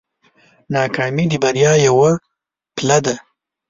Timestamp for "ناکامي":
0.73-1.25